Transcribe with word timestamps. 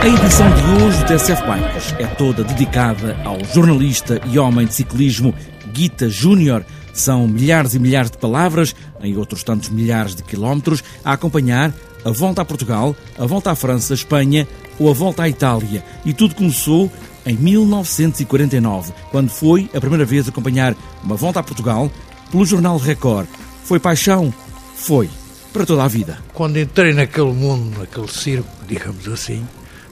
TSF 0.00 1.42
Bikes 1.44 1.94
é 1.98 2.06
toda 2.06 2.42
dedicada 2.42 3.20
ao 3.22 3.44
jornalista 3.44 4.18
e 4.30 4.38
homem 4.38 4.66
de 4.66 4.72
ciclismo 4.72 5.34
Guita 5.74 6.08
Júnior. 6.08 6.64
São 6.94 7.28
milhares 7.28 7.74
e 7.74 7.78
milhares 7.78 8.10
de 8.10 8.16
palavras, 8.16 8.74
em 9.02 9.14
outros 9.18 9.44
tantos 9.44 9.68
milhares 9.68 10.14
de 10.14 10.22
quilómetros, 10.22 10.82
a 11.04 11.12
acompanhar 11.12 11.70
a 12.02 12.10
volta 12.10 12.40
a 12.40 12.44
Portugal, 12.46 12.96
a 13.18 13.26
volta 13.26 13.50
à 13.50 13.54
França, 13.54 13.92
Espanha 13.92 14.48
ou 14.78 14.88
a 14.88 14.94
volta 14.94 15.24
à 15.24 15.28
Itália. 15.28 15.84
E 16.02 16.14
tudo 16.14 16.34
começou 16.34 16.90
em 17.26 17.36
1949, 17.36 18.94
quando 19.10 19.28
foi 19.28 19.68
a 19.74 19.80
primeira 19.80 20.06
vez 20.06 20.26
acompanhar 20.26 20.74
uma 21.04 21.14
volta 21.14 21.40
a 21.40 21.42
Portugal 21.42 21.92
pelo 22.30 22.46
jornal 22.46 22.78
Record. 22.78 23.28
Foi 23.64 23.78
paixão? 23.78 24.32
Foi. 24.74 25.10
Para 25.52 25.66
toda 25.66 25.84
a 25.84 25.88
vida. 25.88 26.18
Quando 26.32 26.58
entrei 26.58 26.94
naquele 26.94 27.32
mundo, 27.32 27.80
naquele 27.80 28.08
circo, 28.08 28.48
digamos 28.66 29.06
assim, 29.08 29.44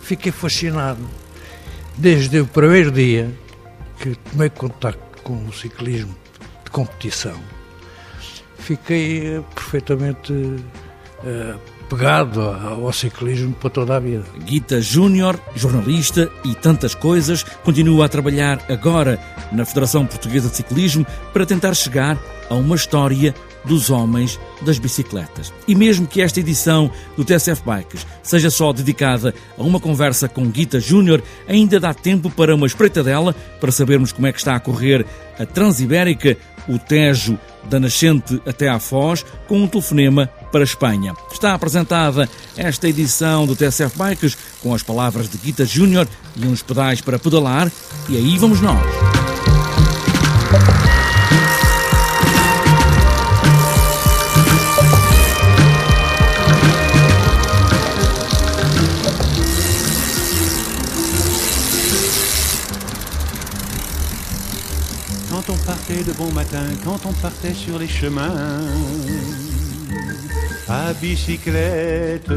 fiquei 0.09 0.33
fascinado. 0.33 1.07
Desde 1.99 2.41
o 2.41 2.47
primeiro 2.47 2.91
dia 2.91 3.31
que 4.01 4.15
tomei 4.31 4.49
contato 4.49 4.99
com 5.23 5.45
o 5.45 5.53
ciclismo 5.53 6.17
de 6.65 6.71
competição, 6.71 7.39
fiquei 8.59 9.45
perfeitamente 9.55 10.33
uh, 10.33 11.61
pegado 11.89 12.43
ao 12.43 12.93
ciclismo 12.93 13.53
para 13.55 13.71
toda 13.71 13.97
a 13.97 14.01
vida. 14.01 14.25
Guita 14.45 14.81
Júnior, 14.81 15.39
jornalista 15.55 16.31
e 16.45 16.55
tantas 16.55 16.95
coisas, 16.95 17.43
continua 17.65 18.07
a 18.07 18.09
trabalhar 18.09 18.61
agora 18.69 19.19
na 19.51 19.65
Federação 19.65 20.07
Portuguesa 20.07 20.49
de 20.49 20.57
Ciclismo 20.57 21.07
para 21.33 21.47
tentar 21.47 21.75
chegar 21.75 22.19
a 22.51 22.55
uma 22.55 22.77
história 22.77 23.35
dos 23.65 23.91
homens 23.91 24.39
das 24.63 24.79
bicicletas. 24.79 25.53
E 25.67 25.75
mesmo 25.75 26.07
que 26.07 26.23
esta 26.23 26.41
edição 26.41 26.91
do 27.17 27.25
TSF 27.25 27.63
Bikes 27.65 28.07
seja 28.23 28.51
só 28.51 28.73
dedicada 28.73 29.35
a 29.57 29.63
uma 29.63 29.81
conversa 29.81 30.29
com 30.29 30.49
Guita 30.49 30.81
Júnior, 30.81 31.23
ainda 31.47 31.79
dá 31.79 31.93
tempo 31.93 32.31
para 32.31 32.55
uma 32.55 32.67
espreitadela 32.67 33.35
para 33.61 33.73
sabermos 33.73 34.13
como 34.13 34.27
é 34.27 34.33
que 34.33 34.39
está 34.39 34.55
a 34.55 34.61
correr 34.61 35.05
a 35.39 35.45
Transibérica, 35.45 36.37
o 36.69 36.79
Tejo 36.79 37.39
da 37.69 37.79
Nascente 37.79 38.41
até 38.47 38.69
à 38.69 38.79
Foz, 38.79 39.25
com 39.47 39.63
um 39.63 39.67
telefonema 39.67 40.31
para 40.51 40.61
a 40.61 40.65
Espanha. 40.65 41.15
Está 41.31 41.55
apresentada 41.55 42.29
esta 42.57 42.89
edição 42.89 43.47
do 43.47 43.55
TSF 43.55 43.97
Bikes 43.97 44.37
com 44.63 44.75
as 44.75 44.83
palavras 44.83 45.29
de 45.29 45.39
Guita 45.39 45.65
Júnior 45.65 46.09
e 46.37 46.47
uns 46.47 46.63
pedais 46.63 47.01
para 47.01 47.19
pedalar, 47.19 47.71
e 48.09 48.17
aí 48.17 48.39
vamos 48.39 48.61
nós. 48.61 48.83
Quand 65.31 65.51
on 65.51 65.59
partait 65.65 66.03
de 66.05 66.13
bon 66.13 66.31
matin, 66.33 66.77
quand 66.85 67.07
on 67.07 67.13
partait 67.23 67.55
sur 67.55 67.79
les 67.79 67.89
chemins, 67.89 68.67
à 70.69 70.93
bicyclette. 70.93 72.29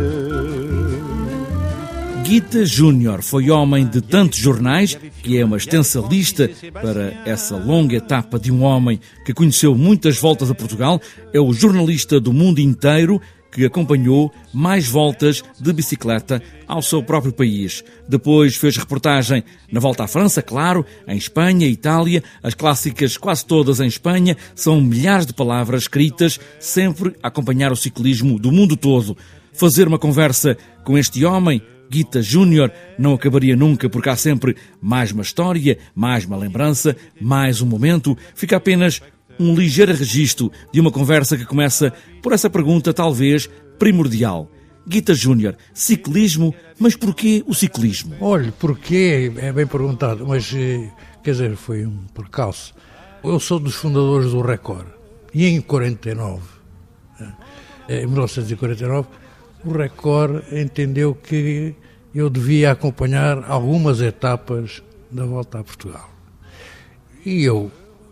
Guita 2.24 2.66
Júnior 2.66 3.22
foi 3.22 3.50
homem 3.50 3.86
de 3.86 4.00
tantos 4.00 4.40
jornais 4.40 4.98
que 5.22 5.38
é 5.38 5.44
uma 5.44 5.58
extensa 5.58 6.00
lista 6.00 6.50
para 6.72 7.12
essa 7.26 7.58
longa 7.58 7.98
etapa 7.98 8.40
de 8.40 8.52
um 8.52 8.64
homem 8.64 9.00
que 9.26 9.34
conheceu 9.34 9.76
muitas 9.76 10.18
voltas 10.18 10.50
a 10.50 10.56
Portugal. 10.56 11.02
É 11.34 11.40
o 11.42 11.52
jornalista 11.52 12.20
do 12.20 12.32
mundo 12.32 12.60
inteiro 12.60 13.22
que 13.52 13.66
acompanhou 13.66 14.32
mais 14.54 14.88
voltas 14.88 15.44
de 15.60 15.74
bicicleta 15.74 16.42
ao 16.68 16.82
seu 16.82 17.04
próprio 17.04 17.34
país. 17.34 17.84
Depois 18.08 18.56
fez 18.56 18.78
reportagem 18.78 19.44
na 19.72 19.80
volta 19.80 20.06
à 20.06 20.08
França, 20.08 20.42
claro, 20.42 20.86
em 21.08 21.18
Espanha, 21.18 21.68
Itália, 21.68 22.24
as 22.42 22.54
clássicas 22.54 23.18
quase 23.18 23.46
todas 23.46 23.80
em 23.80 23.88
Espanha, 23.88 24.38
são 24.56 24.80
milhares 24.80 25.26
de 25.26 25.34
palavras 25.34 25.84
escritas, 25.84 26.40
sempre 26.60 27.16
a 27.22 27.28
acompanhar 27.28 27.72
o 27.72 27.76
ciclismo 27.76 28.40
do 28.40 28.52
mundo 28.52 28.78
todo. 28.78 29.18
Fazer 29.54 29.88
uma 29.88 30.00
conversa 30.00 30.58
com 30.84 30.98
este 30.98 31.26
homem, 31.26 31.62
Guita 31.90 32.22
Júnior, 32.22 32.72
não 32.98 33.14
acabaria 33.14 33.54
nunca 33.54 33.90
porque 33.90 34.08
há 34.08 34.16
sempre 34.16 34.56
mais 34.82 35.12
uma 35.12 35.24
história, 35.24 35.78
mais 35.94 36.24
uma 36.24 36.38
lembrança, 36.38 36.96
mais 37.20 37.62
um 37.62 37.66
momento. 37.66 38.18
Fica 38.34 38.56
apenas 38.56 39.02
um 39.42 39.56
ligeiro 39.56 39.94
registro 39.94 40.52
de 40.72 40.80
uma 40.80 40.92
conversa 40.92 41.38
que 41.38 41.46
começa 41.46 41.94
por 42.22 42.34
essa 42.34 42.50
pergunta, 42.50 42.94
talvez 42.94 43.50
primordial. 43.80 44.50
Guita 44.88 45.14
Júnior, 45.14 45.56
ciclismo, 45.74 46.54
mas 46.80 46.96
porquê 46.96 47.44
o 47.46 47.54
ciclismo? 47.54 48.16
Olhe, 48.20 48.52
porquê 48.52 49.32
é 49.38 49.52
bem 49.52 49.68
perguntado, 49.68 50.26
mas 50.28 50.52
eh, 50.56 50.90
quer 51.24 51.32
dizer, 51.32 51.56
foi 51.56 51.86
um 51.86 52.06
percalço. 52.14 52.74
Eu 53.24 53.40
sou 53.40 53.60
dos 53.60 53.76
fundadores 53.76 54.32
do 54.32 54.42
Record 54.42 54.88
e 55.34 55.46
em 55.46 55.62
49, 55.62 56.42
eh, 57.88 58.02
em 58.02 58.08
1949, 58.08 59.08
o 59.64 59.72
Record 59.72 60.44
entendeu 60.52 61.14
que 61.14 61.76
eu 62.14 62.30
devia 62.30 62.72
acompanhar 62.72 63.44
algumas 63.50 64.02
etapas 64.02 64.82
da 65.12 65.26
volta 65.26 65.60
a 65.60 65.64
Portugal. 65.64 66.10
E 67.24 67.44
eu 67.44 67.72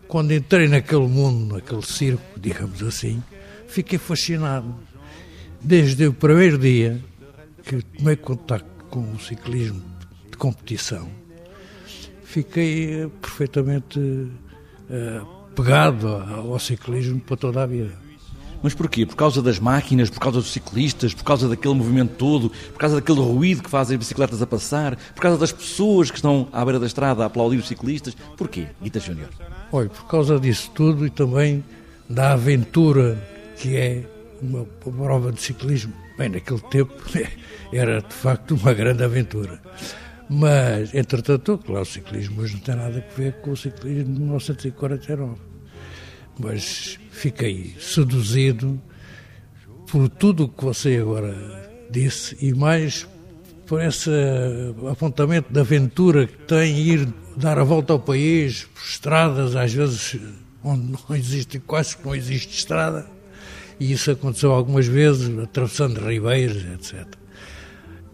quando 0.09 0.34
entrei 0.34 0.68
naquele 0.68 1.08
mundo, 1.08 1.56
naquele 1.56 1.84
circo, 1.84 2.40
digamos 2.40 2.81
assim, 2.81 3.24
fiquei 3.68 4.00
fascinado. 4.00 4.75
Desde 5.62 6.08
o 6.08 6.14
primeiro 6.14 6.58
dia 6.58 7.00
que 7.64 7.81
tomei 7.81 8.16
contato 8.16 8.66
com 8.90 9.02
o 9.14 9.19
ciclismo 9.19 9.84
de 10.31 10.36
competição, 10.36 11.08
fiquei 12.24 13.03
eh, 13.03 13.09
perfeitamente 13.22 14.00
uh, 14.00 15.25
pegado 15.56 16.08
ao 16.08 16.58
ciclismo 16.58 17.19
para 17.19 17.38
toda 17.38 17.64
a 17.64 17.66
vida. 17.68 18.09
Mas 18.62 18.74
porquê? 18.74 19.06
Por 19.06 19.16
causa 19.16 19.42
das 19.42 19.59
máquinas, 19.59 20.09
por 20.09 20.20
causa 20.20 20.40
dos 20.40 20.52
ciclistas, 20.52 21.14
por 21.14 21.24
causa 21.24 21.47
daquele 21.47 21.74
movimento 21.74 22.16
todo, 22.16 22.50
por 22.50 22.80
causa 22.80 22.96
daquele 22.96 23.20
ruído 23.20 23.64
que 23.64 23.70
fazem 23.70 23.96
as 23.96 24.00
bicicletas 24.00 24.42
a 24.42 24.47
passar, 24.47 24.96
por 25.16 25.22
causa 25.22 25.38
das 25.38 25.52
pessoas 25.52 26.12
que 26.12 26.18
estão 26.18 26.47
à 26.52 26.64
beira 26.64 26.80
da 26.80 26.86
estrada 26.86 27.24
a 27.24 27.28
aplaudir 27.28 27.58
os 27.58 27.68
ciclistas? 27.68 28.16
Porquê, 28.36 28.68
Guita 28.81 29.00
Júnior? 29.00 29.30
Olha, 29.72 29.90
por 29.90 30.08
causa 30.08 30.40
disso 30.40 30.72
tudo 30.74 31.06
e 31.06 31.09
também 31.09 31.64
da 32.09 32.34
aventura 32.34 33.22
que 33.58 33.75
é 33.75 34.03
uma 34.42 34.66
prova 34.66 35.31
de 35.31 35.42
ciclismo. 35.42 35.94
Bem, 36.18 36.30
naquele 36.30 36.62
tempo 36.62 36.94
era 37.72 38.02
de 38.02 38.14
facto 38.14 38.56
uma 38.56 38.74
grande 38.74 39.03
aventura. 39.03 39.62
Mas, 40.30 40.94
entretanto, 40.94 41.58
claro, 41.66 41.81
o 41.81 41.86
ciclismo 41.86 42.42
hoje 42.42 42.53
não 42.53 42.62
tem 42.62 42.75
nada 42.75 43.03
a 43.06 43.16
ver 43.16 43.34
com 43.42 43.52
o 43.52 43.58
ciclismo 43.58 44.14
de 44.14 44.19
1949 44.19 45.50
mas 46.40 46.98
fiquei 47.19 47.75
seduzido 47.78 48.81
por 49.91 50.07
tudo 50.07 50.46
o 50.46 50.47
que 50.47 50.63
você 50.63 50.96
agora 50.96 51.35
disse 51.91 52.38
e 52.40 52.53
mais 52.53 53.06
por 53.68 53.81
esse 53.81 54.09
apontamento 54.90 55.52
de 55.52 55.59
aventura 55.59 56.28
que 56.28 56.38
tem 56.46 56.78
ir 56.80 57.13
dar 57.35 57.59
a 57.59 57.63
volta 57.63 57.91
ao 57.91 58.00
país 58.00 58.63
por 58.74 58.81
estradas, 58.81 59.56
às 59.56 59.74
vezes 59.74 60.18
onde 60.63 60.94
não 60.94 61.00
existe, 61.16 61.60
quase 61.60 61.98
que 61.98 62.06
não 62.06 62.16
existe 62.16 62.57
estrada, 62.57 63.06
e 63.80 63.92
isso 63.92 64.12
aconteceu 64.12 64.54
algumas 64.54 64.88
vezes, 64.88 65.38
atravessando 65.39 66.00
ribeiros, 66.00 66.63
etc. 66.74 67.06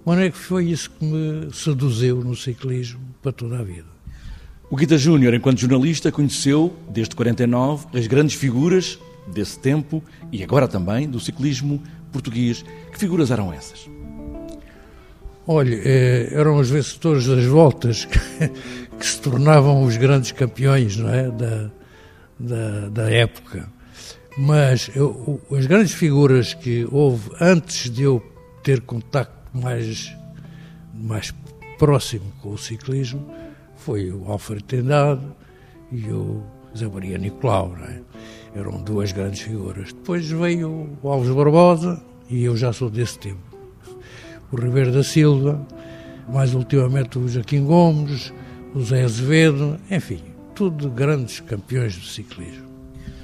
Mas 0.04 0.20
é 0.20 0.30
que 0.32 0.38
foi 0.38 0.66
isso 0.66 0.90
que 0.90 1.06
me 1.06 1.54
seduziu 1.54 2.24
no 2.24 2.36
ciclismo 2.36 3.02
para 3.22 3.32
toda 3.32 3.60
a 3.60 3.64
vida. 3.64 3.95
O 4.76 4.78
Guita 4.78 4.98
Júnior, 4.98 5.34
enquanto 5.34 5.60
jornalista, 5.60 6.12
conheceu, 6.12 6.76
desde 6.90 7.16
49, 7.16 7.98
as 7.98 8.08
grandes 8.08 8.36
figuras 8.36 9.00
desse 9.26 9.58
tempo 9.58 10.04
e 10.34 10.44
agora 10.44 10.68
também 10.68 11.08
do 11.08 11.18
ciclismo 11.18 11.82
português. 12.12 12.62
Que 12.92 13.00
figuras 13.00 13.32
eram 13.32 13.54
essas? 13.54 13.90
Olha, 15.48 15.80
eh, 15.82 16.28
eram 16.34 16.58
os 16.58 16.70
vencedores 16.70 17.26
das 17.26 17.46
voltas 17.46 18.04
que, 18.04 18.20
que, 19.00 19.06
se 19.06 19.22
tornavam 19.22 19.82
os 19.82 19.96
grandes 19.96 20.34
campeões 20.34 20.98
não 20.98 21.10
é? 21.10 21.32
da, 21.32 21.72
da, 22.38 22.90
da 22.90 23.10
época. 23.10 23.70
Mas 24.38 24.92
eu, 24.94 25.40
as 25.58 25.66
grandes 25.68 25.94
figuras 25.94 26.54
que 26.54 26.86
houve 26.92 27.30
antes 27.40 27.90
de 27.90 28.04
eu 28.04 28.22
ter 28.62 28.82
contacto 28.82 29.58
mais, 29.58 30.14
mais 30.94 31.34
próximo 31.78 32.26
com 32.42 32.52
o 32.52 32.58
ciclismo 32.58 33.26
foi 33.86 34.12
o 34.12 34.26
Alfredo 34.32 34.64
Tendado 34.64 35.36
e 35.92 36.10
o 36.10 36.42
Zé 36.76 36.88
Maria 36.88 37.20
Nicolau, 37.20 37.76
é? 37.88 38.02
eram 38.60 38.82
duas 38.82 39.12
grandes 39.12 39.42
figuras. 39.42 39.94
Depois 39.94 40.28
veio 40.28 40.98
o 41.04 41.08
Alves 41.08 41.30
Barbosa, 41.30 42.02
e 42.28 42.44
eu 42.44 42.58
já 42.58 42.74
sou 42.74 42.90
desse 42.90 43.20
tempo. 43.20 43.44
O 44.52 44.60
Ribeiro 44.60 44.92
da 44.92 45.04
Silva, 45.04 45.64
mais 46.28 46.56
ultimamente 46.56 47.20
o 47.20 47.28
Joaquim 47.28 47.64
Gomes, 47.64 48.34
o 48.74 48.82
Zé 48.82 49.04
Azevedo, 49.04 49.80
enfim, 49.92 50.22
tudo 50.56 50.90
grandes 50.90 51.40
campeões 51.42 51.96
do 51.96 52.06
ciclismo. 52.06 52.66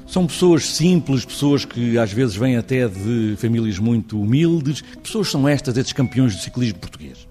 São 0.06 0.28
pessoas 0.28 0.68
simples, 0.68 1.26
pessoas 1.26 1.66
que 1.66 1.98
às 1.98 2.14
vezes 2.14 2.36
vêm 2.36 2.56
até 2.56 2.88
de 2.88 3.36
famílias 3.38 3.80
muito 3.80 4.22
humildes. 4.22 4.82
Que 4.82 4.98
pessoas 5.00 5.32
são 5.32 5.48
estas, 5.48 5.76
estes 5.76 5.94
campeões 5.94 6.36
do 6.36 6.42
ciclismo 6.42 6.78
português? 6.78 7.28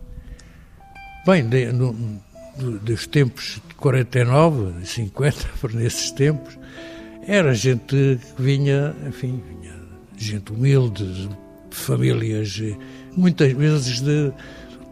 Bem, 1.27 1.47
de, 1.47 1.71
no, 1.71 1.95
dos 2.61 3.07
tempos 3.07 3.61
de 3.69 3.75
49, 3.75 4.87
50, 4.87 5.49
por 5.61 5.73
nesses 5.75 6.11
tempos, 6.11 6.59
era 7.27 7.55
gente 7.55 8.19
que 8.37 8.43
vinha, 8.43 8.95
enfim, 9.07 9.43
vinha 9.49 9.75
gente 10.17 10.53
humilde, 10.53 11.05
de 11.05 11.77
famílias, 11.77 12.61
muitas 13.17 13.53
vezes 13.53 14.01
de, 14.01 14.33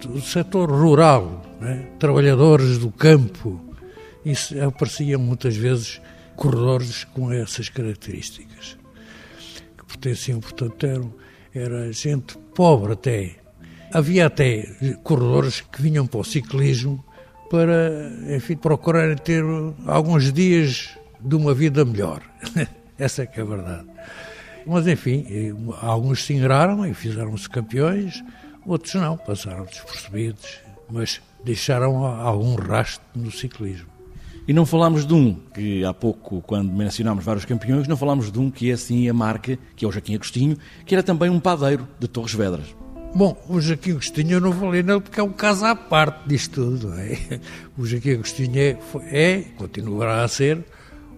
do 0.00 0.20
setor 0.20 0.70
rural, 0.70 1.42
né? 1.60 1.88
trabalhadores 1.98 2.78
do 2.78 2.90
campo. 2.90 3.60
Isso 4.24 4.58
apareciam 4.62 5.20
muitas 5.20 5.56
vezes 5.56 6.00
corredores 6.36 7.04
com 7.04 7.32
essas 7.32 7.68
características, 7.68 8.78
que 9.76 9.84
pertenciam, 9.86 10.40
portanto, 10.40 10.86
eram, 10.86 11.14
era 11.54 11.92
gente 11.92 12.38
pobre 12.54 12.92
até. 12.92 13.36
Havia 13.92 14.26
até 14.26 14.66
corredores 15.02 15.60
que 15.60 15.82
vinham 15.82 16.06
para 16.06 16.20
o 16.20 16.24
ciclismo 16.24 17.04
para, 17.50 18.10
enfim, 18.34 18.56
procurarem 18.56 19.16
ter 19.16 19.44
alguns 19.86 20.32
dias 20.32 20.90
de 21.20 21.34
uma 21.34 21.54
vida 21.54 21.84
melhor. 21.84 22.22
Essa 22.98 23.22
é 23.22 23.26
que 23.26 23.40
é 23.40 23.42
a 23.42 23.46
verdade. 23.46 23.86
Mas, 24.66 24.86
enfim, 24.86 25.24
alguns 25.80 26.24
se 26.24 26.34
engraram 26.34 26.84
e 26.86 26.92
fizeram-se 26.92 27.48
campeões, 27.48 28.22
outros 28.66 28.94
não, 28.94 29.16
passaram 29.16 29.64
despercebidos, 29.64 30.60
mas 30.90 31.22
deixaram 31.44 32.04
algum 32.04 32.54
rastro 32.54 33.04
no 33.14 33.30
ciclismo. 33.30 33.88
E 34.46 34.52
não 34.52 34.64
falámos 34.64 35.06
de 35.06 35.12
um, 35.12 35.34
que 35.54 35.84
há 35.84 35.92
pouco, 35.92 36.40
quando 36.42 36.72
mencionámos 36.72 37.24
vários 37.24 37.44
campeões, 37.44 37.86
não 37.86 37.96
falámos 37.96 38.32
de 38.32 38.38
um 38.38 38.50
que 38.50 38.70
é 38.70 38.72
assim 38.72 39.08
a 39.08 39.12
marca, 39.12 39.58
que 39.76 39.84
é 39.84 39.88
o 39.88 39.92
Joaquim 39.92 40.14
Agostinho, 40.14 40.56
que 40.86 40.94
era 40.94 41.02
também 41.02 41.28
um 41.28 41.38
padeiro 41.38 41.86
de 42.00 42.08
Torres 42.08 42.32
Vedras. 42.32 42.74
Bom, 43.14 43.36
o 43.48 43.60
Joaquim 43.60 43.92
Agostinho 43.92 44.32
eu 44.32 44.40
não 44.40 44.52
falei 44.52 44.82
nele 44.82 45.00
porque 45.00 45.18
é 45.18 45.22
um 45.22 45.32
caso 45.32 45.64
à 45.64 45.74
parte 45.74 46.28
disto 46.28 46.62
tudo. 46.62 46.88
Não 46.88 46.98
é? 46.98 47.40
O 47.76 47.86
Joaquim 47.86 48.12
Agostinho 48.12 48.58
é, 48.58 48.78
é, 49.10 49.40
continuará 49.56 50.22
a 50.22 50.28
ser, 50.28 50.64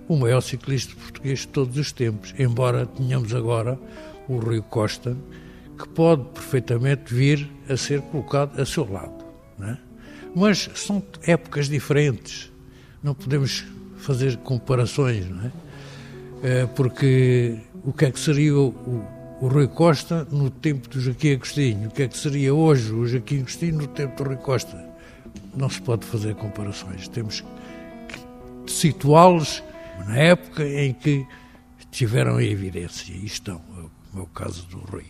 o 0.09 0.17
maior 0.17 0.41
ciclista 0.41 0.95
português 0.95 1.41
de 1.41 1.49
todos 1.49 1.77
os 1.77 1.93
tempos, 1.93 2.35
embora 2.39 2.87
tenhamos 2.87 3.35
agora 3.35 3.79
o 4.29 4.39
Rui 4.39 4.63
Costa, 4.63 5.17
que 5.79 5.89
pode 5.89 6.25
perfeitamente 6.31 7.13
vir 7.13 7.51
a 7.69 7.77
ser 7.77 8.01
colocado 8.03 8.61
a 8.61 8.65
seu 8.65 8.91
lado. 8.91 9.25
É? 9.61 9.77
Mas 10.35 10.71
são 10.75 11.03
épocas 11.23 11.69
diferentes, 11.69 12.53
não 13.03 13.15
podemos 13.15 13.65
fazer 13.97 14.37
comparações, 14.39 15.29
não 15.29 15.47
é? 15.47 15.53
Eh, 16.43 16.67
porque 16.75 17.59
o 17.85 17.93
que 17.93 18.07
é 18.07 18.11
que 18.11 18.19
seria 18.19 18.57
o, 18.57 19.05
o, 19.41 19.49
Rui 19.49 19.69
Costa 19.69 20.27
no 20.31 20.51
tempo 20.51 20.89
do 20.89 21.01
Joaquim 21.01 21.33
Agostinho? 21.33 21.89
O 21.89 21.91
que 21.91 22.03
é 22.03 22.09
que 22.09 22.17
seria 22.17 22.55
hoje 22.55 22.93
o 22.93 23.07
Joaquim 23.07 23.41
Agostinho 23.41 23.77
no 23.77 23.87
tempo 23.87 24.23
do 24.23 24.29
Rui 24.29 24.37
Costa? 24.37 24.89
Não 25.57 25.69
se 25.69 25.81
pode 25.81 26.05
fazer 26.05 26.35
comparações, 26.35 27.09
temos 27.09 27.45
que 28.09 28.73
situá-los 28.73 29.63
na 30.07 30.17
época 30.17 30.67
em 30.67 30.93
que 30.93 31.27
tiveram 31.91 32.41
em 32.41 32.51
evidência, 32.51 33.13
e 33.13 33.27
estão, 33.27 33.61
é 34.17 34.21
o 34.21 34.27
caso 34.27 34.67
do 34.67 34.79
Rui. 34.79 35.05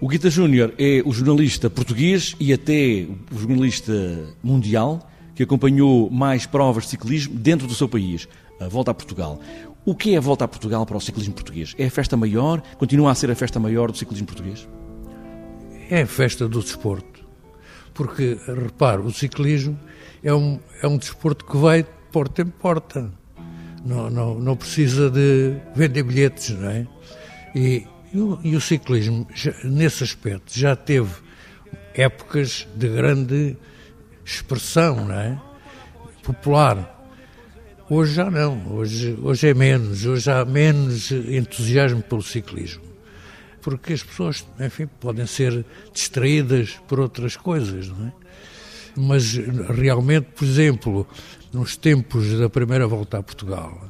O 0.00 0.06
Guita 0.06 0.30
Júnior 0.30 0.72
é 0.78 1.02
o 1.04 1.12
jornalista 1.12 1.68
português 1.68 2.36
e 2.38 2.52
até 2.52 3.06
o 3.32 3.38
jornalista 3.38 3.92
mundial 4.42 5.10
que 5.34 5.42
acompanhou 5.42 6.10
mais 6.10 6.46
provas 6.46 6.84
de 6.84 6.90
ciclismo 6.90 7.34
dentro 7.34 7.66
do 7.66 7.74
seu 7.74 7.88
país, 7.88 8.28
a 8.60 8.68
Volta 8.68 8.90
a 8.90 8.94
Portugal. 8.94 9.40
O 9.88 9.94
que 9.94 10.12
é 10.12 10.18
a 10.18 10.20
Volta 10.20 10.44
a 10.44 10.48
Portugal 10.48 10.84
para 10.84 10.98
o 10.98 11.00
ciclismo 11.00 11.32
português? 11.32 11.74
É 11.78 11.86
a 11.86 11.90
festa 11.90 12.14
maior? 12.14 12.60
Continua 12.76 13.10
a 13.10 13.14
ser 13.14 13.30
a 13.30 13.34
festa 13.34 13.58
maior 13.58 13.90
do 13.90 13.96
ciclismo 13.96 14.26
português? 14.26 14.68
É 15.88 16.02
a 16.02 16.06
festa 16.06 16.46
do 16.46 16.60
desporto. 16.60 17.26
Porque, 17.94 18.38
repare, 18.46 19.00
o 19.00 19.10
ciclismo 19.10 19.80
é 20.22 20.34
um, 20.34 20.60
é 20.82 20.86
um 20.86 20.98
desporto 20.98 21.42
que 21.46 21.56
vai 21.56 21.86
porta 22.12 22.42
em 22.42 22.48
porta 22.48 23.10
não, 23.82 24.10
não, 24.10 24.34
não 24.38 24.56
precisa 24.56 25.10
de 25.10 25.56
vender 25.74 26.02
bilhetes, 26.02 26.50
não 26.50 26.68
é? 26.68 26.86
E, 27.54 27.86
e, 28.12 28.20
o, 28.20 28.38
e 28.44 28.56
o, 28.56 28.60
ciclismo, 28.60 29.26
já, 29.34 29.54
nesse 29.64 30.04
aspecto, 30.04 30.52
já 30.52 30.76
teve 30.76 31.14
épocas 31.94 32.68
de 32.76 32.90
grande 32.90 33.56
expressão, 34.22 35.06
não 35.06 35.14
é? 35.14 35.40
Popular. 36.22 36.97
Hoje 37.90 38.12
já 38.12 38.30
não, 38.30 38.74
hoje, 38.74 39.18
hoje 39.22 39.48
é 39.48 39.54
menos, 39.54 40.04
hoje 40.04 40.30
há 40.30 40.44
menos 40.44 41.10
entusiasmo 41.10 42.02
pelo 42.02 42.22
ciclismo. 42.22 42.82
Porque 43.62 43.94
as 43.94 44.02
pessoas, 44.02 44.46
enfim, 44.60 44.86
podem 45.00 45.26
ser 45.26 45.64
distraídas 45.90 46.78
por 46.86 47.00
outras 47.00 47.34
coisas, 47.34 47.88
não 47.88 48.08
é? 48.08 48.12
Mas 48.94 49.32
realmente, 49.34 50.26
por 50.36 50.44
exemplo, 50.44 51.06
nos 51.50 51.78
tempos 51.78 52.38
da 52.38 52.50
primeira 52.50 52.86
volta 52.86 53.18
a 53.18 53.22
Portugal, 53.22 53.88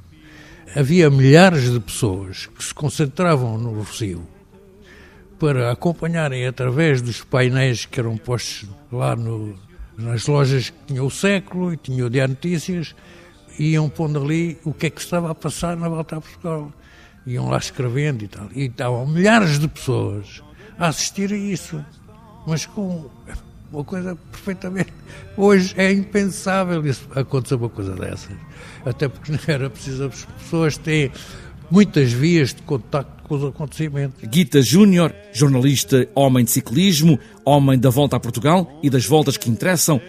havia 0.77 1.11
milhares 1.11 1.73
de 1.73 1.81
pessoas 1.81 2.47
que 2.47 2.63
se 2.63 2.73
concentravam 2.73 3.59
no 3.59 3.73
Rocio 3.73 4.25
para 5.41 5.73
acompanharem 5.73 6.47
através 6.47 7.03
dos 7.03 7.25
painéis 7.25 7.85
que 7.85 7.99
eram 7.99 8.17
postos 8.17 8.69
lá 8.93 9.17
no, 9.17 9.59
nas 9.97 10.25
lojas 10.29 10.71
que 10.71 10.87
tinham 10.87 11.07
o 11.07 11.11
século 11.11 11.73
e 11.73 11.77
tinham 11.77 12.07
o 12.07 12.11
Diário 12.11 12.35
Notícias, 12.35 12.95
iam 13.59 13.89
pondo 13.89 14.23
ali 14.23 14.59
o 14.65 14.73
que 14.73 14.87
é 14.87 14.91
que 14.91 15.01
estava 15.01 15.31
a 15.31 15.35
passar 15.35 15.77
na 15.77 15.89
volta 15.89 16.17
a 16.17 16.21
Portugal. 16.21 16.73
Iam 17.27 17.49
lá 17.49 17.59
escrevendo 17.59 18.25
e 18.25 18.29
tal. 18.29 18.49
E 18.55 18.65
estavam 18.65 19.07
milhares 19.07 19.59
de 19.59 19.69
pessoas 19.69 20.43
a 20.79 20.89
assistir 20.89 21.33
a 21.33 21.37
isso, 21.37 21.85
mas 22.47 22.65
com 22.67 23.11
uma 23.73 23.85
coisa 23.85 24.17
perfeitamente. 24.31 24.93
Hoje 25.37 25.75
é 25.77 25.93
impensável 25.93 26.85
isso, 26.87 27.07
acontecer 27.15 27.57
uma 27.57 27.69
coisa 27.69 27.95
dessas. 27.95 28.37
Até 28.85 29.09
porque 29.09 29.33
não 29.33 29.41
era 29.47 29.69
preciso 29.69 30.07
as 30.07 30.25
pessoas 30.25 30.77
terem 30.79 31.13
muitas 31.71 32.13
vias 32.13 32.55
de 32.55 32.63
contacto 32.63 33.23
com 33.25 33.35
os 33.35 33.45
acontecimentos. 33.45 34.27
Guita 34.27 34.63
Júnior, 34.63 35.15
jornalista, 35.33 36.09
homem 36.15 36.45
de 36.45 36.51
ciclismo, 36.51 37.19
homem 37.45 37.79
da 37.79 37.91
volta 37.91 38.17
a 38.17 38.21
Portugal 38.21 38.79
e 38.83 38.89
das 38.89 39.05
voltas 39.05 39.37
que 39.37 39.51
interessam, 39.51 40.01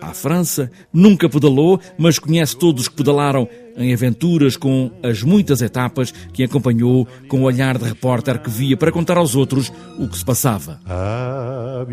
à 0.00 0.12
França, 0.12 0.70
nunca 0.92 1.28
pedalou, 1.28 1.80
mas 1.96 2.18
conhece 2.18 2.56
todos 2.56 2.82
os 2.82 2.88
que 2.88 2.96
pedalaram 2.96 3.48
em 3.76 3.92
aventuras 3.92 4.56
com 4.56 4.90
as 5.02 5.22
muitas 5.22 5.62
etapas 5.62 6.10
que 6.32 6.42
acompanhou 6.42 7.06
com 7.28 7.40
o 7.40 7.44
olhar 7.44 7.78
de 7.78 7.84
repórter 7.84 8.40
que 8.40 8.50
via 8.50 8.76
para 8.76 8.90
contar 8.90 9.16
aos 9.16 9.36
outros 9.36 9.72
o 9.98 10.08
que 10.08 10.18
se 10.18 10.24
passava. 10.24 10.80
A 10.86 11.84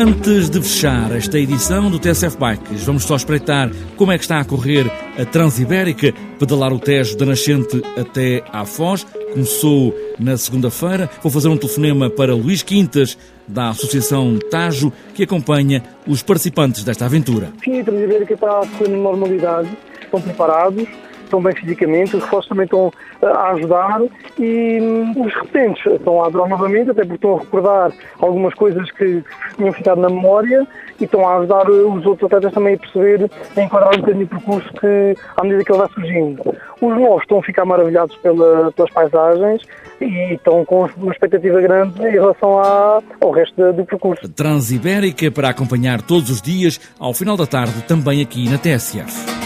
Antes 0.00 0.48
de 0.48 0.62
fechar 0.62 1.10
esta 1.10 1.40
edição 1.40 1.90
do 1.90 1.98
TSF 1.98 2.38
Bikes, 2.38 2.84
vamos 2.84 3.02
só 3.02 3.16
espreitar 3.16 3.68
como 3.96 4.12
é 4.12 4.16
que 4.16 4.22
está 4.22 4.38
a 4.38 4.44
correr 4.44 4.86
a 5.18 5.24
Transibérica, 5.24 6.14
pedalar 6.38 6.72
o 6.72 6.78
Tejo 6.78 7.18
da 7.18 7.26
Nascente 7.26 7.82
até 7.98 8.44
à 8.52 8.64
Foz. 8.64 9.02
Começou 9.32 9.92
na 10.16 10.36
segunda-feira. 10.36 11.10
Vou 11.20 11.32
fazer 11.32 11.48
um 11.48 11.56
telefonema 11.56 12.08
para 12.08 12.32
Luís 12.32 12.62
Quintas, 12.62 13.18
da 13.48 13.70
Associação 13.70 14.38
Tajo, 14.38 14.92
que 15.16 15.24
acompanha 15.24 15.82
os 16.06 16.22
participantes 16.22 16.84
desta 16.84 17.06
aventura. 17.06 17.50
Sim, 17.64 17.80
a 17.80 17.84
Transibérica 17.84 18.34
está 18.34 18.60
a 18.60 18.66
correr 18.68 18.90
na 18.90 18.98
normalidade, 18.98 19.68
estão 20.00 20.22
preparados 20.22 20.86
estão 21.28 21.42
bem 21.42 21.54
fisicamente, 21.54 22.16
os 22.16 22.24
reforços 22.24 22.48
também 22.48 22.64
estão 22.64 22.92
eh, 23.22 23.26
a 23.26 23.50
ajudar 23.50 24.00
e 24.38 24.78
hum, 24.80 25.24
os 25.24 25.34
repetentes 25.34 25.86
estão 25.86 26.22
a 26.22 26.26
adorar 26.26 26.48
novamente, 26.48 26.90
até 26.90 27.02
porque 27.02 27.14
estão 27.14 27.36
a 27.36 27.40
recordar 27.40 27.92
algumas 28.20 28.54
coisas 28.54 28.90
que 28.92 29.22
tinham 29.56 29.72
ficado 29.72 30.00
na 30.00 30.08
memória 30.08 30.66
e 31.00 31.04
estão 31.04 31.26
a 31.26 31.36
ajudar 31.36 31.70
os 31.70 32.04
outros 32.04 32.24
atletas 32.24 32.52
também 32.52 32.74
a 32.74 32.78
perceber, 32.78 33.30
a 33.56 33.60
enquadrar 33.60 33.94
um 33.94 34.00
bocadinho 34.00 34.24
o 34.24 34.28
percurso 34.28 34.68
que, 34.80 35.16
à 35.36 35.44
medida 35.44 35.64
que 35.64 35.72
ele 35.72 35.78
vai 35.78 35.88
surgindo. 35.88 36.56
Os 36.80 36.96
novos 36.96 37.22
estão 37.22 37.38
a 37.38 37.42
ficar 37.42 37.64
maravilhados 37.64 38.16
pela, 38.16 38.72
pelas 38.72 38.90
paisagens 38.90 39.62
e 40.00 40.34
estão 40.34 40.64
com 40.64 40.88
uma 40.96 41.12
expectativa 41.12 41.60
grande 41.60 42.00
em 42.00 42.12
relação 42.12 42.58
à, 42.58 43.00
ao 43.20 43.30
resto 43.30 43.72
do 43.72 43.84
percurso. 43.84 44.28
Transibérica 44.28 45.30
para 45.30 45.48
acompanhar 45.48 46.02
todos 46.02 46.30
os 46.30 46.42
dias, 46.42 46.80
ao 46.98 47.12
final 47.12 47.36
da 47.36 47.46
tarde, 47.46 47.82
também 47.82 48.22
aqui 48.22 48.48
na 48.48 48.58
TSF. 48.58 49.37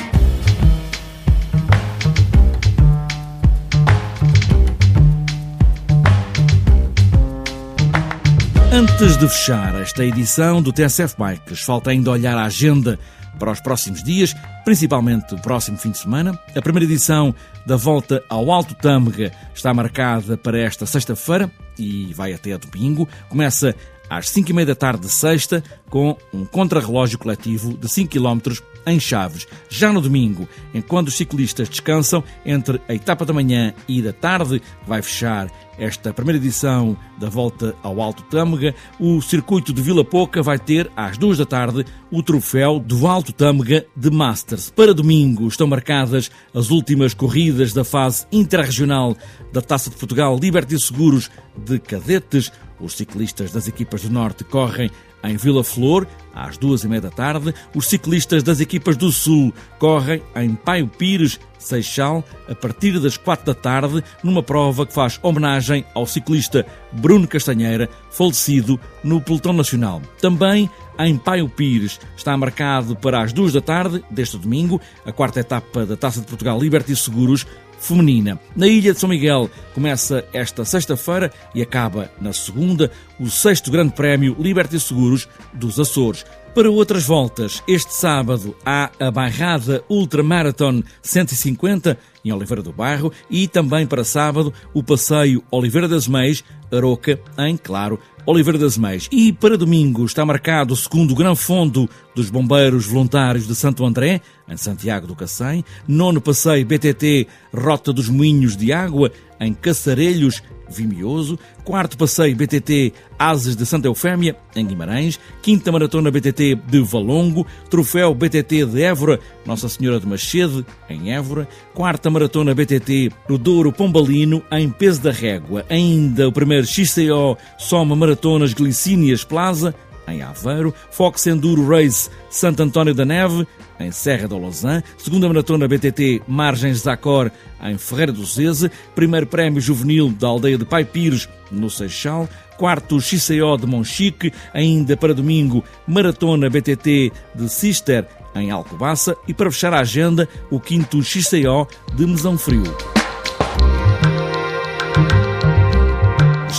Antes 8.72 9.18
de 9.18 9.28
fechar 9.28 9.78
esta 9.82 10.02
edição 10.02 10.62
do 10.62 10.72
TSF 10.72 11.14
Bikes, 11.18 11.60
falta 11.60 11.90
ainda 11.90 12.10
olhar 12.10 12.38
a 12.38 12.44
agenda 12.44 12.98
para 13.38 13.52
os 13.52 13.60
próximos 13.60 14.02
dias, 14.02 14.34
principalmente 14.64 15.34
o 15.34 15.38
próximo 15.38 15.76
fim 15.76 15.90
de 15.90 15.98
semana. 15.98 16.40
A 16.56 16.62
primeira 16.62 16.86
edição 16.86 17.34
da 17.66 17.76
volta 17.76 18.24
ao 18.30 18.50
Alto 18.50 18.74
Tâmega 18.74 19.30
está 19.54 19.74
marcada 19.74 20.38
para 20.38 20.58
esta 20.58 20.86
sexta-feira 20.86 21.50
e 21.78 22.14
vai 22.14 22.32
até 22.32 22.56
domingo. 22.56 23.06
Começa 23.28 23.74
às 24.08 24.30
5 24.30 24.50
e 24.50 24.54
meia 24.54 24.66
da 24.66 24.74
tarde 24.74 25.02
de 25.02 25.12
sexta, 25.12 25.62
com 25.90 26.16
um 26.32 26.46
contrarrelógio 26.46 27.18
coletivo 27.18 27.76
de 27.76 27.86
5 27.90 28.10
km 28.10 28.54
em 28.86 28.98
Chaves. 28.98 29.46
Já 29.68 29.92
no 29.92 30.00
domingo, 30.00 30.48
enquanto 30.74 31.08
os 31.08 31.16
ciclistas 31.16 31.68
descansam, 31.68 32.22
entre 32.44 32.80
a 32.88 32.94
etapa 32.94 33.24
da 33.24 33.32
manhã 33.32 33.74
e 33.88 34.02
da 34.02 34.12
tarde, 34.12 34.60
vai 34.86 35.02
fechar 35.02 35.50
esta 35.78 36.12
primeira 36.12 36.38
edição 36.38 36.96
da 37.18 37.28
volta 37.28 37.74
ao 37.82 38.00
Alto 38.00 38.22
Tâmega, 38.24 38.74
o 39.00 39.20
circuito 39.20 39.72
de 39.72 39.80
Vila 39.80 40.04
Pouca 40.04 40.42
vai 40.42 40.58
ter, 40.58 40.90
às 40.96 41.16
duas 41.16 41.38
da 41.38 41.46
tarde, 41.46 41.84
o 42.10 42.22
troféu 42.22 42.78
do 42.78 43.06
Alto 43.06 43.32
Tâmega 43.32 43.86
de 43.96 44.10
Masters. 44.10 44.70
Para 44.70 44.94
domingo 44.94 45.48
estão 45.48 45.66
marcadas 45.66 46.30
as 46.54 46.70
últimas 46.70 47.14
corridas 47.14 47.72
da 47.72 47.84
fase 47.84 48.26
interregional 48.30 49.16
da 49.52 49.60
Taça 49.60 49.90
de 49.90 49.96
Portugal 49.96 50.38
Liberty 50.38 50.78
Seguros 50.78 51.30
de 51.56 51.78
Cadetes. 51.78 52.52
Os 52.78 52.94
ciclistas 52.94 53.52
das 53.52 53.68
equipas 53.68 54.02
do 54.02 54.10
Norte 54.10 54.44
correm 54.44 54.90
em 55.22 55.36
Vila 55.36 55.62
Flor, 55.62 56.06
às 56.34 56.56
duas 56.56 56.84
e 56.84 56.88
meia 56.88 57.00
da 57.00 57.10
tarde. 57.10 57.54
Os 57.74 57.86
ciclistas 57.86 58.42
das 58.42 58.60
equipas 58.60 58.96
do 58.96 59.10
Sul 59.10 59.52
correm 59.78 60.22
em 60.34 60.54
Paio 60.54 60.88
Pires, 60.88 61.38
Seixal, 61.58 62.24
a 62.48 62.54
partir 62.54 62.98
das 62.98 63.16
quatro 63.16 63.46
da 63.46 63.54
tarde, 63.54 64.02
numa 64.22 64.42
prova 64.42 64.84
que 64.84 64.92
faz 64.92 65.18
homenagem 65.22 65.84
ao 65.94 66.06
ciclista 66.06 66.66
Bruno 66.92 67.28
Castanheira, 67.28 67.88
falecido 68.10 68.80
no 69.04 69.20
Pelotão 69.20 69.52
Nacional. 69.52 70.02
Também 70.20 70.68
em 70.98 71.16
Paio 71.16 71.48
Pires 71.48 72.00
está 72.16 72.36
marcado 72.36 72.96
para 72.96 73.22
as 73.22 73.32
duas 73.32 73.52
da 73.52 73.60
tarde 73.60 74.02
deste 74.10 74.36
domingo 74.36 74.80
a 75.06 75.12
quarta 75.12 75.40
etapa 75.40 75.86
da 75.86 75.96
Taça 75.96 76.20
de 76.20 76.26
Portugal 76.26 76.58
Liberty 76.58 76.94
Seguros 76.96 77.46
feminina. 77.82 78.38
Na 78.56 78.66
Ilha 78.66 78.92
de 78.92 79.00
São 79.00 79.08
Miguel 79.08 79.50
começa 79.74 80.24
esta 80.32 80.64
sexta-feira 80.64 81.32
e 81.54 81.60
acaba 81.60 82.10
na 82.20 82.32
segunda 82.32 82.90
o 83.18 83.28
sexto 83.28 83.70
Grande 83.70 83.92
Prémio 83.92 84.36
Liberty 84.38 84.78
Seguros 84.78 85.28
dos 85.52 85.78
Açores. 85.78 86.24
Para 86.54 86.70
outras 86.70 87.04
voltas, 87.04 87.62
este 87.66 87.94
sábado 87.94 88.54
há 88.64 88.90
a 89.00 89.10
Bairrada 89.10 89.82
Ultramarathon 89.88 90.82
150 91.00 91.98
em 92.24 92.32
Oliveira 92.32 92.62
do 92.62 92.72
Bairro 92.72 93.12
e 93.30 93.48
também 93.48 93.86
para 93.86 94.04
sábado 94.04 94.52
o 94.72 94.82
passeio 94.82 95.42
Oliveira 95.50 95.88
das 95.88 96.06
Meias, 96.06 96.44
Aroca, 96.70 97.20
em 97.38 97.56
Claro, 97.56 97.98
Oliveira 98.24 98.58
das 98.58 98.78
Meias. 98.78 99.08
E 99.10 99.32
para 99.32 99.58
domingo 99.58 100.04
está 100.04 100.24
marcado 100.24 100.74
o 100.74 100.76
segundo 100.76 101.14
Gran 101.14 101.34
Fundo 101.34 101.88
dos 102.14 102.30
Bombeiros 102.30 102.86
Voluntários 102.86 103.46
de 103.46 103.54
Santo 103.54 103.84
André, 103.84 104.20
em 104.48 104.56
Santiago 104.56 105.06
do 105.06 105.16
Cacém, 105.16 105.64
nono 105.86 106.20
passeio 106.20 106.64
BTT 106.64 107.26
Rota 107.52 107.92
dos 107.92 108.08
Moinhos 108.08 108.56
de 108.56 108.72
Água, 108.72 109.10
em 109.40 109.52
Caçarelhos, 109.52 110.42
Vimioso, 110.72 111.38
quarto 111.64 111.98
passeio 111.98 112.34
BTT 112.34 112.92
Ases 113.18 113.54
de 113.54 113.66
Santa 113.66 113.88
Eufémia, 113.88 114.36
em 114.56 114.66
Guimarães, 114.66 115.20
quinta 115.42 115.70
maratona 115.70 116.10
BTT 116.10 116.56
de 116.66 116.80
Valongo, 116.80 117.46
troféu 117.68 118.14
BTT 118.14 118.66
de 118.66 118.82
Évora, 118.82 119.20
Nossa 119.44 119.68
Senhora 119.68 120.00
de 120.00 120.06
Machede, 120.06 120.64
em 120.88 121.12
Évora, 121.12 121.46
quarta 121.74 122.08
maratona 122.12 122.54
BTT 122.54 123.10
no 123.28 123.36
Douro 123.36 123.72
Pombalino, 123.72 124.42
em 124.52 124.70
Peso 124.70 125.02
da 125.02 125.10
Régua, 125.10 125.64
ainda 125.68 126.28
o 126.28 126.32
primeiro 126.32 126.66
XCO 126.66 127.36
Soma 127.58 127.96
Maratonas 127.96 128.54
Glicínias 128.54 129.24
Plaza, 129.24 129.74
em 130.06 130.22
Aveiro, 130.22 130.74
Fox 130.90 131.26
Enduro 131.26 131.66
Race 131.66 132.08
Santo 132.30 132.62
António 132.62 132.94
da 132.94 133.04
Neve, 133.04 133.46
em 133.78 133.90
Serra 133.90 134.28
da 134.28 134.36
Lausanne, 134.36 134.82
segunda 134.98 135.28
maratona 135.28 135.68
BTT 135.68 136.22
Margens 136.26 136.78
Zacor, 136.78 137.30
em 137.62 137.78
Ferreira 137.78 138.12
do 138.12 138.24
Zeze, 138.24 138.70
primeiro 138.94 139.26
prémio 139.26 139.60
juvenil 139.60 140.10
da 140.10 140.28
aldeia 140.28 140.58
de 140.58 140.64
Pai 140.64 140.84
Pires, 140.84 141.28
no 141.50 141.68
Seixal, 141.68 142.28
quarto 142.56 143.00
XCO 143.00 143.56
de 143.58 143.66
Monchique, 143.66 144.32
ainda 144.52 144.96
para 144.96 145.14
domingo, 145.14 145.64
maratona 145.86 146.48
BTT 146.48 147.12
de 147.34 147.48
Cister, 147.48 148.06
em 148.34 148.50
Alcobaça, 148.50 149.16
e 149.26 149.34
para 149.34 149.50
fechar 149.50 149.74
a 149.74 149.80
agenda, 149.80 150.28
o 150.50 150.58
quinto 150.58 151.02
XCO 151.02 151.66
de 151.94 152.06
Mesão 152.06 152.38
Frio. 152.38 152.91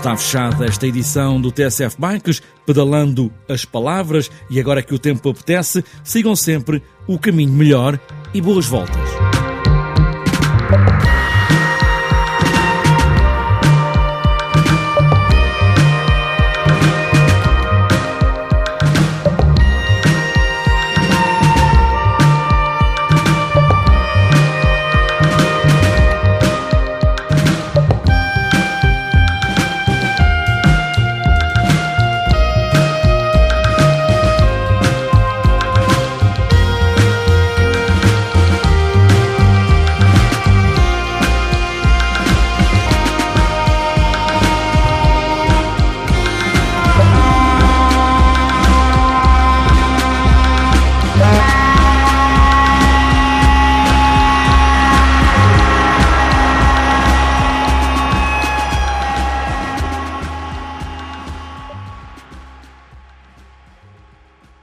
Está 0.04 0.18
fechada 0.18 0.66
esta 0.66 0.86
edição 0.86 1.40
do 1.40 1.50
TSF 1.50 1.96
Bikes, 1.98 2.42
pedalando 2.66 3.32
as 3.48 3.64
palavras 3.64 4.30
e 4.50 4.60
agora 4.60 4.84
que 4.84 4.94
o 4.94 5.00
tempo 5.00 5.30
apetece, 5.30 5.82
sigam 6.04 6.36
sempre 6.36 6.84
o 7.08 7.18
caminho 7.18 7.54
melhor 7.54 7.98
e 8.34 8.42
boas 8.42 8.66
voltas. 8.66 9.43